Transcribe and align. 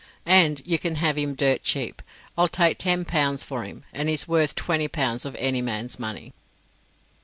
And 0.25 0.63
you 0.65 0.79
can 0.79 0.95
have 0.95 1.15
him 1.15 1.35
dirt 1.35 1.61
cheap. 1.61 2.01
I'll 2.35 2.47
take 2.47 2.79
ten 2.79 3.05
pounds 3.05 3.43
for 3.43 3.61
him, 3.65 3.83
and 3.93 4.09
he's 4.09 4.27
worth 4.27 4.55
twenty 4.55 4.87
pounds 4.87 5.25
of 5.25 5.35
any 5.35 5.61
man's 5.61 5.99
money." 5.99 6.33